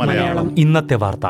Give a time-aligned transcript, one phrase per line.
[0.00, 0.58] മലയാളം.
[0.58, 1.26] ഇന്നത്തെ വാർത്ത.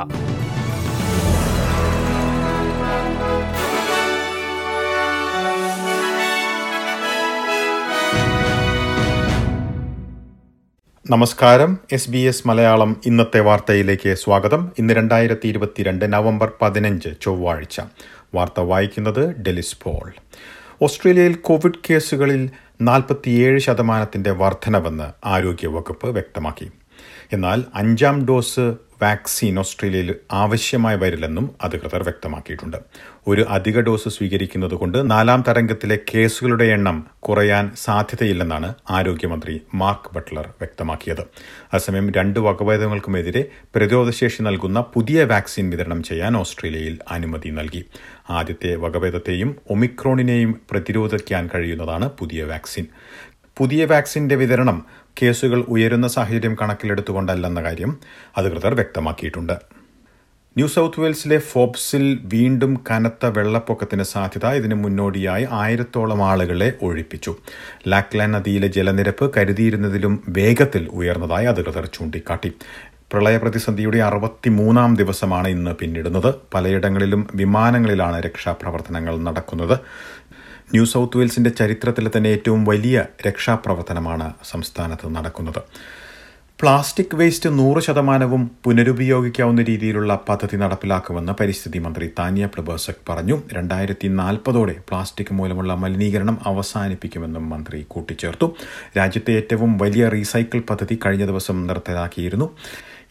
[11.10, 11.78] നമസ്കാരം.
[11.92, 14.72] എസ് ബി എസ് മലയാളം ഇന്നത്തെ വാർത്തയിലേക്ക് സ്വാഗതം.
[14.78, 17.80] ഇന്ന് രണ്ടായിരത്തി ഇരുപത്തിരണ്ട് നവംബർ പതിനഞ്ച് ചൊവ്വാഴ്ച.
[18.34, 20.12] വാർത്ത വായിക്കുന്നത് ഡെലിസ് പോൾ.
[20.82, 26.70] ഓസ്ട്രേലിയയിൽ കോവിഡ് കേസുകളിൽ നാൽപ്പത്തിയേഴ് ശതമാനത്തിന്റെ വർധനവെന്ന് ആരോഗ്യവകുപ്പ് വ്യക്തമാക്കി.
[27.32, 32.76] എന്നാൽ അഞ്ചാം ഡോസ് വാക്സിൻ ഓസ്ട്രേലിയയിൽ ആവശ്യമായി വരില്ലെന്നും അധികൃതർ വ്യക്തമാക്കിയിട്ടുണ്ട്.
[33.28, 41.24] ഒരു അധിക ഡോസ് സ്വീകരിക്കുന്നത് കൊണ്ട് നാലാം തരംഗത്തിലെ കേസുകളുടെ എണ്ണം കുറയാൻ സാധ്യതയില്ലെന്നാണ് ആരോഗ്യമന്ത്രി മാർക്ക് ബട്ട്ലർ വ്യക്തമാക്കിയത്.
[41.72, 47.84] അസമയം രണ്ട് വകഭേദങ്ങൾക്കുമെതിരെ പ്രതിരോധശേഷി നൽകുന്ന പുതിയ വാക്സിൻ വിതരണം ചെയ്യാൻ ഓസ്ട്രേലിയയിൽ അനുമതി നൽകി.
[48.30, 52.86] ആദ്യത്തെ വകഭേദത്തെയും ഒമിക്രോണിനെയും പ്രതിരോധിക്കാൻ കഴിയുന്നതാണ് പുതിയ വാക്സിൻ.
[53.58, 54.84] പുതിയ വാക്സിന്റെ വിതരണം
[55.22, 57.96] കേസുകൾ ഉയരുന്ന സാഹചര്യം കണക്കിലെടുത്തുകൊണ്ടല്ലെന്ന കാര്യം
[58.36, 59.52] അധികൃതർ വ്യക്തമാക്കിയിട്ടുണ്ട്.
[60.56, 67.36] ന്യൂ സൗത്ത് വെയിൽസിലെ ഫോബ്സിൽ വീണ്ടും കനത്ത വെള്ളപ്പൊക്കത്തിന് സാധ്യത ഇതിന് മുന്നോടിയായി ആയിരത്തോളം ആളുകളെ ഒഴിപ്പിച്ചു.
[67.88, 72.52] ലാക്ലാൻ നദിയിലെ ജലനിരപ്പ് കരുതിയിരുന്നതിലും വേഗത്തിൽ ഉയർന്നതായി അധികൃതർ ചൂണ്ടിക്കാട്ടി.
[73.12, 76.34] പ്രളയപ്രതിസന്ധിയുടെ അറുപത്തിമൂന്നാം ദിവസമാണ് ഇന്ന് പിന്നിടുന്നത്.
[76.54, 79.78] പലയിടങ്ങളിലും വിമാനങ്ങളിലാണ് രക്ഷാപ്രവർത്തനങ്ങൾ നടക്കുന്നത്.
[80.72, 85.60] ന്യൂ സൗത്ത് വെയിൽസിന്റെ ചരിത്രത്തിലെ തന്നെ ഏറ്റവും വലിയ രക്ഷാപ്രവർത്തനമാണ് സംസ്ഥാനത്ത് നടക്കുന്നത്.
[86.60, 93.42] പ്ലാസ്റ്റിക് വേസ്റ്റ് നൂറ് ശതമാനവും പുനരുപയോഗിക്കാവുന്ന രീതിയിലുള്ള പദ്ധതി നടപ്പിലാക്കുമെന്ന് പരിസ്ഥിതി മന്ത്രി താനിയ പ്ലബേഴ്സക് പറഞ്ഞു.
[93.52, 98.54] രണ്ടായിരത്തി നാൽപ്പതോടെ പ്ലാസ്റ്റിക് മൂലമുള്ള മലിനീകരണം അവസാനിപ്പിക്കുമെന്നും മന്ത്രി കൂട്ടിച്ചേർത്തു.
[98.98, 102.50] രാജ്യത്തെ ഏറ്റവും വലിയ റീസൈക്കിൾ പദ്ധതി കഴിഞ്ഞ ദിവസം നിർത്തലാക്കിയിരുന്നു.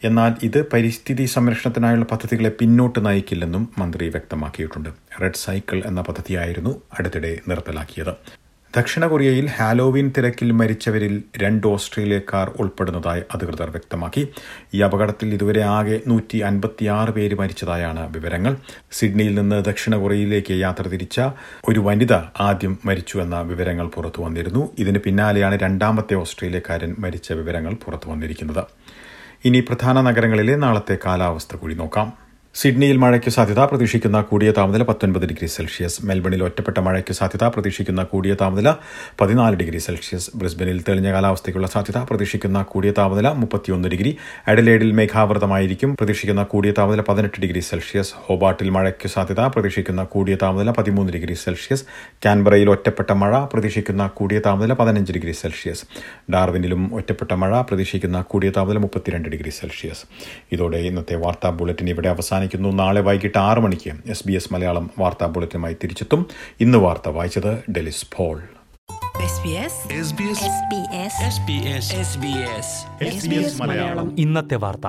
[0.04, 4.88] എന്നാൽ ഇത് പരിസ്ഥിതി സംരക്ഷണത്തിനായുള്ള പദ്ധതികളെ പിന്നോട്ട് നയിക്കില്ലെന്നും മന്ത്രി വ്യക്തമാക്കിയിട്ടുണ്ട്.
[5.22, 8.16] റെഡ് സൈക്കിൾ എന്ന പദ്ധതിയായിരുന്നു അടുത്തിടെ നിർത്തലാക്കിയത്.
[8.76, 14.28] ദക്ഷിണ കൊറിയയിൽ ഹാലോവിൻ തിരക്കിൽ മരിച്ചവരിൽ രണ്ട് ഓസ്ട്രേലിയക്കാർ ഉൾപ്പെടുന്നതായി അധികൃതർ വ്യക്തമാക്കി.
[14.74, 18.56] ഈ അപകടത്തിൽ ഇതുവരെ ആകെ നൂറ്റി അൻപത്തിയാറ് പേര് മരിച്ചതായാണ് വിവരങ്ങൾ.
[18.92, 21.20] സിഡ്നിയിൽ നിന്ന് ദക്ഷിണ കൊറിയയിലേക്ക് യാത്ര തിരിച്ച
[21.68, 24.70] ഒരു വനിത ആദ്യം മരിച്ചു എന്ന വിവരങ്ങൾ പുറത്തു വന്നിരുന്നു.
[24.78, 28.64] ഇതിന് പിന്നാലെയാണ് രണ്ടാമത്തെ ഓസ്ട്രേലിയക്കാരൻ മരിച്ച വിവരങ്ങൾ പുറത്തു വന്നിരിക്കുന്നത്.
[29.44, 32.25] ഇനി പ്രധാന നഗരങ്ങളിലെ നാളത്തെ കാലാവസ്ഥ കൂടി നോക്കാം.
[32.60, 36.06] സിഡ്നിയിൽ മഴയ്ക്ക് സാധ്യത പ്രതീക്ഷിക്കുന്ന കൂടിയ താപനില പത്തൊൻപത് ഡിഗ്രി സെൽഷ്യസ്.
[36.06, 38.74] മെൽബണിൽ ഒറ്റപ്പെട്ട മഴയ്ക്ക് സാധ്യത പ്രതീക്ഷിക്കുന്ന കൂടിയ താപനില
[39.20, 40.30] പതിനാല് ഡിഗ്രി സെൽഷ്യസ്.
[40.34, 44.16] ബ്രിസ്ബനിൽ തെളിഞ്ഞ കാലാവസ്ഥയ്ക്കുള്ള സാധ്യത പ്രതീക്ഷിക്കുന്ന കൂടിയ താപനില മുപ്പത്തിയൊന്ന് ഡിഗ്രി.
[44.48, 48.14] അഡലേഡിൽ മേഘാവൃതമായിരിക്കും പ്രതീക്ഷിക്കുന്ന കൂടിയ താപനില പതിനെട്ട് ഡിഗ്രി സെൽഷ്യസ്.
[48.16, 51.84] ഹോബാട്ടിൽ മഴയ്ക്ക് സാധ്യത പ്രതീക്ഷിക്കുന്ന കൂടിയ താപനില പതിമൂന്ന് ഡിഗ്രി സെൽഷ്യസ്.
[52.24, 55.84] കാൻബറയിൽ ഒറ്റപ്പെട്ട മഴ പ്രതീക്ഷിക്കുന്ന കൂടിയ താപനില പതിനഞ്ച് ഡിഗ്രി സെൽഷ്യസ്.
[56.32, 60.04] ഡാർവിനിലും ഒറ്റപ്പെട്ട മഴ പ്രതീക്ഷിക്കുന്ന കൂടിയ താപനില മുപ്പത്തിരണ്ട് ഡിഗ്രി സെൽഷ്യസ്.
[60.52, 64.90] ഇതോടെ ഇന്നത്തെ വാർത്താ ബുള്ളറ്റിൻ ഇവിടെ അവസാനിക്കും അവസാനിക്കുന്നു നാളെ വൈകിട്ട് ആറ് മണിക്ക് എസ് ബി എസ് മലയാളം
[64.98, 66.26] വാർത്താ ബുള്ളറ്റിനുമായി തിരിച്ചെത്തും.
[66.60, 68.42] ഇന്ന് വാർത്ത വായിച്ചത് ഡെലിസ് പോൾ.
[74.18, 74.86] ഇന്നത്തെ വാർത്ത.